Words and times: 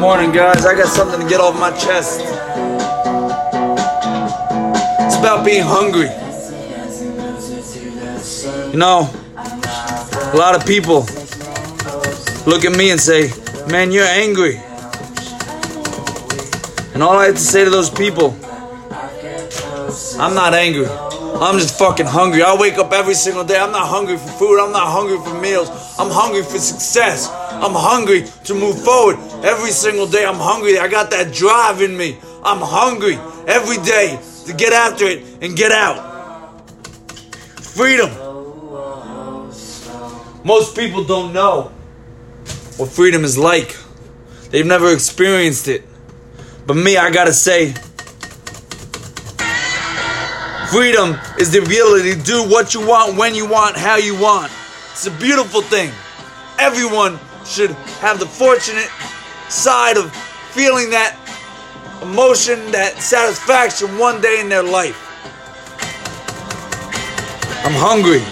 Morning, 0.00 0.32
guys. 0.32 0.64
I 0.64 0.74
got 0.74 0.88
something 0.88 1.20
to 1.20 1.28
get 1.28 1.42
off 1.42 1.60
my 1.60 1.70
chest. 1.72 2.20
It's 5.04 5.16
about 5.18 5.44
being 5.44 5.62
hungry. 5.62 6.08
You 8.72 8.78
know, 8.78 9.10
a 9.36 10.36
lot 10.38 10.56
of 10.56 10.64
people 10.66 11.00
look 12.50 12.64
at 12.64 12.74
me 12.78 12.92
and 12.92 12.98
say, 12.98 13.28
Man, 13.70 13.92
you're 13.92 14.06
angry. 14.06 14.56
And 16.94 17.02
all 17.02 17.18
I 17.18 17.26
have 17.26 17.34
to 17.34 17.40
say 17.40 17.64
to 17.64 17.70
those 17.70 17.90
people, 17.90 18.30
I'm 20.18 20.34
not 20.34 20.54
angry. 20.54 20.86
I'm 20.86 21.58
just 21.58 21.78
fucking 21.78 22.06
hungry. 22.06 22.42
I 22.42 22.56
wake 22.58 22.78
up 22.78 22.90
every 22.92 23.12
single 23.12 23.44
day. 23.44 23.58
I'm 23.58 23.72
not 23.72 23.86
hungry 23.86 24.16
for 24.16 24.28
food. 24.28 24.64
I'm 24.64 24.72
not 24.72 24.88
hungry 24.88 25.18
for 25.18 25.38
meals. 25.38 25.68
I'm 25.98 26.10
hungry 26.10 26.42
for 26.42 26.58
success. 26.58 27.28
I'm 27.60 27.74
hungry 27.74 28.24
to 28.44 28.54
move 28.54 28.82
forward. 28.82 29.18
Every 29.44 29.70
single 29.70 30.06
day, 30.06 30.24
I'm 30.24 30.36
hungry. 30.36 30.78
I 30.78 30.88
got 30.88 31.10
that 31.10 31.34
drive 31.34 31.82
in 31.82 31.94
me. 31.94 32.18
I'm 32.42 32.60
hungry 32.60 33.16
every 33.46 33.76
day 33.84 34.18
to 34.46 34.54
get 34.54 34.72
after 34.72 35.04
it 35.04 35.22
and 35.42 35.54
get 35.54 35.70
out. 35.70 36.64
Freedom. 37.60 38.10
Most 40.42 40.74
people 40.74 41.04
don't 41.04 41.34
know 41.34 41.70
what 42.78 42.88
freedom 42.88 43.24
is 43.24 43.36
like. 43.36 43.76
They've 44.50 44.64
never 44.66 44.92
experienced 44.92 45.68
it. 45.68 45.84
But 46.66 46.74
me, 46.74 46.96
I 46.96 47.10
gotta 47.10 47.34
say, 47.34 47.74
freedom 50.70 51.18
is 51.38 51.52
the 51.52 51.60
ability 51.62 52.14
to 52.14 52.22
do 52.22 52.48
what 52.48 52.72
you 52.72 52.86
want, 52.86 53.18
when 53.18 53.34
you 53.34 53.46
want, 53.46 53.76
how 53.76 53.96
you 53.96 54.18
want. 54.18 54.50
It's 54.92 55.06
a 55.06 55.10
beautiful 55.10 55.60
thing. 55.60 55.92
Everyone 56.58 57.18
should 57.50 57.72
have 57.98 58.20
the 58.20 58.26
fortunate 58.26 58.88
side 59.50 59.96
of 59.96 60.14
feeling 60.54 60.88
that 60.90 61.18
emotion, 62.00 62.70
that 62.70 63.02
satisfaction 63.02 63.98
one 63.98 64.20
day 64.20 64.40
in 64.40 64.48
their 64.48 64.62
life. 64.62 64.94
I'm 67.66 67.74
hungry. 67.74 68.22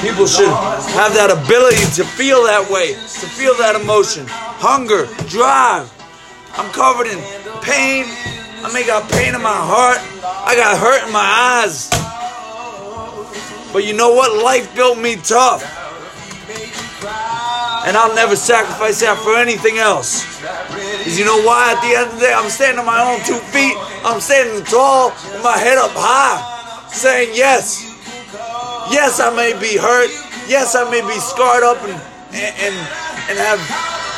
People 0.00 0.26
should 0.26 0.48
have 0.48 1.12
that 1.12 1.28
ability 1.28 1.84
to 1.92 2.04
feel 2.04 2.42
that 2.44 2.70
way, 2.70 2.94
to 2.94 3.26
feel 3.28 3.54
that 3.58 3.76
emotion. 3.76 4.24
Hunger, 4.28 5.04
drive. 5.28 5.92
I'm 6.56 6.72
covered 6.72 7.06
in 7.06 7.20
pain. 7.60 8.08
I 8.64 8.70
may 8.72 8.86
got 8.86 9.10
pain 9.12 9.34
in 9.34 9.42
my 9.42 9.52
heart. 9.52 10.00
I 10.24 10.56
got 10.56 10.78
hurt 10.78 11.06
in 11.06 11.12
my 11.12 11.20
eyes. 11.20 11.99
But 13.72 13.84
you 13.84 13.94
know 13.94 14.12
what? 14.12 14.42
Life 14.42 14.74
built 14.74 14.98
me 14.98 15.16
tough. 15.16 15.62
And 17.86 17.96
I'll 17.96 18.14
never 18.14 18.36
sacrifice 18.36 19.00
that 19.00 19.16
for 19.18 19.36
anything 19.36 19.78
else. 19.78 20.26
Because 20.40 21.18
you 21.18 21.24
know 21.24 21.40
why? 21.42 21.72
At 21.72 21.80
the 21.80 21.96
end 21.96 22.06
of 22.10 22.14
the 22.14 22.20
day, 22.20 22.32
I'm 22.34 22.50
standing 22.50 22.78
on 22.78 22.86
my 22.86 23.00
own 23.00 23.24
two 23.24 23.40
feet. 23.50 23.74
I'm 24.04 24.20
standing 24.20 24.64
tall 24.64 25.10
with 25.10 25.42
my 25.42 25.56
head 25.56 25.78
up 25.78 25.92
high. 25.94 26.38
Saying 26.92 27.30
yes. 27.32 27.88
Yes, 28.92 29.20
I 29.20 29.34
may 29.34 29.54
be 29.58 29.78
hurt. 29.78 30.10
Yes, 30.46 30.74
I 30.74 30.84
may 30.90 31.00
be 31.00 31.18
scarred 31.20 31.62
up 31.62 31.78
and, 31.86 31.94
and, 32.34 32.74
and 33.30 33.36
have 33.38 33.62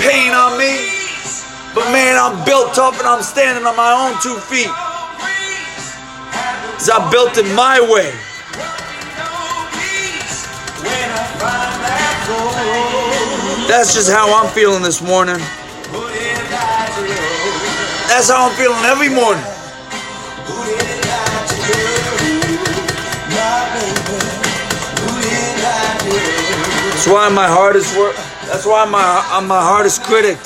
pain 0.01 0.33
on 0.33 0.59
me. 0.59 0.91
But 1.75 1.93
man, 1.93 2.19
I'm 2.19 2.45
built 2.45 2.75
tough 2.75 2.99
and 2.99 3.07
I'm 3.07 3.23
standing 3.23 3.65
on 3.65 3.77
my 3.77 3.93
own 3.93 4.19
two 4.21 4.37
feet. 4.49 4.73
Because 6.73 6.91
I 6.91 6.99
built 7.13 7.39
it 7.39 7.47
my 7.55 7.79
way. 7.79 8.11
That's 13.73 13.95
just 13.95 14.13
how 14.13 14.29
I'm 14.37 14.53
feeling 14.53 14.83
this 14.83 15.01
morning. 15.01 15.39
That's 18.07 18.29
how 18.29 18.51
I'm 18.51 18.55
feeling 18.55 18.85
every 18.85 19.09
morning. 19.09 19.43
That's 26.85 27.07
why 27.09 27.31
my 27.31 27.49
hardest 27.49 27.97
work. 27.97 28.15
That's 28.45 28.67
why 28.67 28.85
my 28.85 29.27
I'm 29.31 29.49
my 29.49 29.63
hardest 29.63 30.03
critic. 30.03 30.37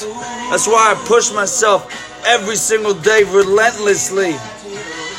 That's 0.48 0.68
why 0.68 0.94
I 0.94 1.04
push 1.08 1.32
myself 1.32 1.90
every 2.24 2.54
single 2.54 2.94
day 2.94 3.24
relentlessly. 3.24 4.36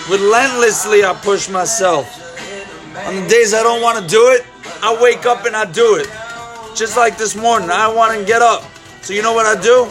Relentlessly, 0.09 1.03
I 1.03 1.13
push 1.13 1.49
myself. 1.49 2.07
On 3.05 3.15
the 3.15 3.27
days 3.27 3.53
I 3.53 3.63
don't 3.63 3.81
want 3.81 3.99
to 4.01 4.07
do 4.07 4.29
it, 4.29 4.45
I 4.81 4.97
wake 5.03 5.25
up 5.25 5.45
and 5.45 5.57
I 5.57 5.69
do 5.69 5.97
it. 5.97 6.07
Just 6.77 6.95
like 6.95 7.17
this 7.17 7.35
morning, 7.35 7.71
I 7.71 7.91
want 7.91 8.19
to 8.19 8.23
get 8.23 8.43
up. 8.43 8.61
So 9.01 9.11
you 9.11 9.23
know 9.23 9.33
what 9.33 9.47
I 9.47 9.59
do? 9.59 9.89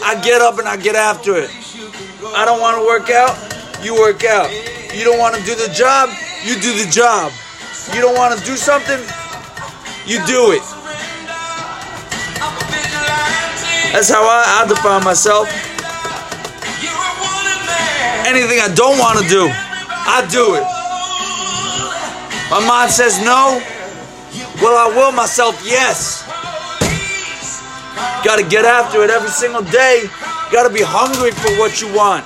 I 0.00 0.14
get 0.22 0.40
up 0.40 0.60
and 0.60 0.68
I 0.68 0.76
get 0.76 0.94
after 0.94 1.34
it. 1.34 1.50
I 2.38 2.44
don't 2.44 2.60
want 2.60 2.78
to 2.78 2.86
work 2.86 3.10
out, 3.10 3.34
you 3.82 3.98
work 3.98 4.22
out. 4.22 4.48
You 4.94 5.02
don't 5.02 5.18
want 5.18 5.34
to 5.34 5.42
do 5.42 5.56
the 5.56 5.66
job, 5.74 6.10
you 6.44 6.54
do 6.54 6.70
the 6.78 6.88
job. 6.88 7.32
You 7.92 8.00
don't 8.00 8.14
want 8.14 8.38
to 8.38 8.46
do 8.46 8.54
something, 8.54 9.02
you 10.06 10.24
do 10.24 10.54
it. 10.54 10.62
That's 13.90 14.08
how 14.08 14.22
I, 14.22 14.62
I 14.62 14.68
define 14.68 15.02
myself. 15.02 15.50
Anything 18.22 18.62
I 18.62 18.70
don't 18.72 19.00
want 19.00 19.18
to 19.18 19.26
do, 19.26 19.50
I 19.50 20.22
do 20.30 20.54
it. 20.54 20.66
My 22.54 22.64
mind 22.64 22.92
says 22.92 23.18
no. 23.24 23.73
Well, 24.62 24.76
I 24.78 24.94
will 24.94 25.12
myself 25.12 25.60
yes. 25.64 26.22
Got 28.24 28.38
to 28.38 28.46
get 28.48 28.64
after 28.64 29.02
it 29.02 29.10
every 29.10 29.30
single 29.30 29.62
day. 29.62 30.04
Got 30.52 30.68
to 30.68 30.72
be 30.72 30.82
hungry 30.82 31.30
for 31.32 31.50
what 31.58 31.80
you 31.82 31.92
want. 31.94 32.24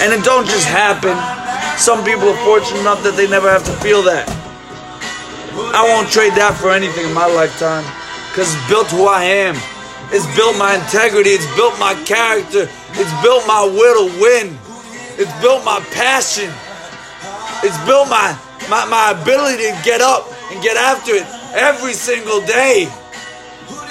And 0.00 0.12
it 0.16 0.24
don't 0.24 0.46
just 0.46 0.66
happen. 0.66 1.12
Some 1.76 2.04
people 2.04 2.28
are 2.28 2.44
fortunate 2.44 2.80
enough 2.80 3.02
that 3.04 3.14
they 3.16 3.28
never 3.28 3.50
have 3.50 3.64
to 3.64 3.72
feel 3.84 4.02
that. 4.08 4.24
I 5.76 5.84
won't 5.84 6.08
trade 6.08 6.32
that 6.40 6.56
for 6.56 6.70
anything 6.72 7.04
in 7.04 7.12
my 7.12 7.26
lifetime. 7.26 7.84
Because 8.32 8.48
it's 8.48 8.68
built 8.68 8.88
who 8.88 9.06
I 9.06 9.24
am. 9.24 9.54
It's 10.10 10.26
built 10.34 10.56
my 10.56 10.74
integrity. 10.74 11.30
It's 11.30 11.46
built 11.54 11.78
my 11.78 11.94
character. 12.08 12.64
It's 12.96 13.14
built 13.22 13.46
my 13.46 13.62
will 13.62 14.08
to 14.08 14.20
win. 14.20 14.56
It's 15.20 15.30
built 15.44 15.64
my 15.64 15.78
passion. 15.92 16.50
It's 17.62 17.76
built 17.84 18.08
my, 18.08 18.32
my, 18.70 18.86
my 18.86 19.20
ability 19.20 19.64
to 19.64 19.76
get 19.84 20.00
up 20.00 20.32
and 20.50 20.62
get 20.62 20.76
after 20.76 21.12
it 21.12 21.26
every 21.52 21.92
single 21.92 22.40
day. 22.46 22.88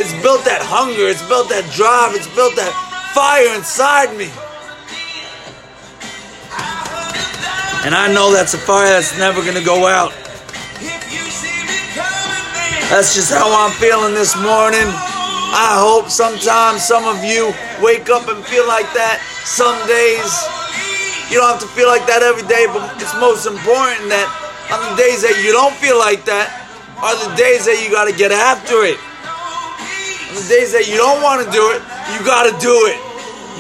It's 0.02 0.14
built 0.24 0.44
that 0.46 0.62
hunger. 0.64 1.06
It's 1.06 1.22
built 1.28 1.50
that 1.50 1.70
drive. 1.72 2.16
It's 2.16 2.28
built 2.34 2.56
that 2.56 2.74
fire 3.14 3.54
inside 3.54 4.16
me. 4.18 4.32
And 7.86 7.94
I 7.94 8.12
know 8.12 8.34
that's 8.34 8.54
a 8.54 8.58
fire 8.58 8.90
that's 8.90 9.18
never 9.20 9.42
to 9.42 9.64
go 9.64 9.88
out. 9.88 10.12
That's 12.90 13.14
just 13.14 13.32
how 13.32 13.54
I'm 13.54 13.72
feeling 13.78 14.16
this 14.16 14.36
morning. 14.36 14.90
I 15.54 15.78
hope 15.78 16.10
sometimes 16.10 16.82
some 16.82 17.06
of 17.06 17.24
you 17.24 17.54
wake 17.82 18.10
up 18.10 18.28
and 18.28 18.44
feel 18.46 18.68
like 18.68 18.90
that. 18.94 19.22
Some 19.46 19.78
days 19.88 20.59
you 21.30 21.38
don't 21.38 21.50
have 21.50 21.62
to 21.62 21.72
feel 21.78 21.88
like 21.88 22.10
that 22.10 22.26
every 22.26 22.46
day, 22.50 22.66
but 22.74 22.82
it's 22.98 23.14
most 23.22 23.46
important 23.46 24.10
that 24.10 24.26
on 24.74 24.82
the 24.90 24.94
days 24.98 25.22
that 25.22 25.38
you 25.46 25.54
don't 25.54 25.74
feel 25.78 25.98
like 25.98 26.26
that 26.26 26.50
are 27.02 27.16
the 27.16 27.30
days 27.38 27.70
that 27.70 27.78
you 27.82 27.94
got 27.94 28.10
to 28.10 28.16
get 28.18 28.34
after 28.34 28.82
it. 28.82 28.98
On 30.30 30.36
the 30.38 30.48
days 30.50 30.74
that 30.74 30.90
you 30.90 30.98
don't 30.98 31.22
want 31.22 31.46
to 31.46 31.48
do 31.54 31.62
it, 31.74 31.82
you 32.14 32.20
got 32.26 32.50
to 32.50 32.54
do 32.58 32.74
it. 32.90 32.98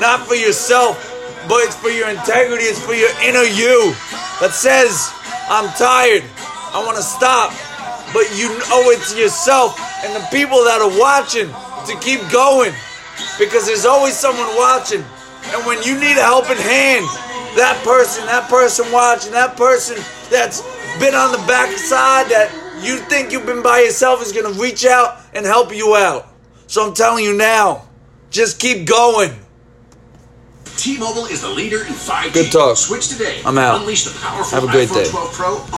Not 0.02 0.25
for 0.25 0.34
yourself, 0.34 0.97
but 1.46 1.62
it's 1.62 1.78
for 1.78 1.94
your 1.94 2.09
integrity, 2.09 2.66
it's 2.66 2.81
for 2.81 2.97
your 2.97 3.13
inner 3.22 3.46
you 3.46 3.94
that 4.41 4.53
says, 4.53 5.13
I'm 5.50 5.69
tired, 5.77 6.25
I 6.74 6.81
want 6.81 6.98
to 6.98 7.06
stop. 7.06 7.54
But 8.13 8.25
you 8.33 8.50
owe 8.74 8.89
it 8.89 9.01
to 9.13 9.15
yourself 9.18 9.77
and 10.01 10.10
the 10.18 10.25
people 10.33 10.65
that 10.65 10.81
are 10.81 10.94
watching 10.98 11.54
to 11.86 11.94
keep 12.01 12.22
going 12.33 12.74
because 13.38 13.69
there's 13.69 13.86
always 13.86 14.18
someone 14.18 14.50
watching. 14.57 15.06
And 15.54 15.62
when 15.65 15.81
you 15.86 15.94
need 15.98 16.18
a 16.18 16.25
helping 16.25 16.57
hand, 16.57 17.06
that 17.56 17.81
person, 17.84 18.25
that 18.25 18.50
person 18.50 18.92
watching, 18.92 19.31
that 19.31 19.57
person 19.57 19.98
that's 20.30 20.62
been 21.00 21.16
on 21.16 21.31
the 21.31 21.44
backside 21.48 22.28
that 22.28 22.51
you 22.81 22.98
think 22.98 23.31
you've 23.31 23.46
been 23.46 23.62
by 23.62 23.80
yourself 23.80 24.22
is 24.22 24.31
going 24.31 24.51
to 24.51 24.60
reach 24.60 24.86
out 24.86 25.19
and 25.34 25.46
help 25.46 25.75
you 25.75 25.96
out. 25.96 26.28
So 26.68 26.88
I'm 26.88 26.94
telling 26.94 27.24
you 27.24 27.36
now, 27.36 27.88
just 28.30 28.60
keep 28.60 28.88
going. 28.88 29.31
T-Mobile 30.78 31.25
is 31.25 31.42
the 31.42 31.50
leader 31.50 31.81
in 31.81 31.92
5G. 31.92 32.34
Good 32.34 32.51
talk. 32.51 32.78
Switch 32.78 33.10
today. 33.10 33.42
I'm 33.46 33.57
out. 33.57 33.81
Unleash 33.81 34.06
the 34.06 34.18
powerful 34.18 34.60
Have 34.60 34.69
a 34.69 34.72
great 34.72 34.88
iPhone 34.88 35.04
day. 35.04 35.10
12 35.10 35.34
Pro 35.34 35.60